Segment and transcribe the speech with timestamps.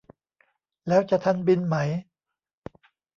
[0.87, 1.75] แล้วจะทันบินไหม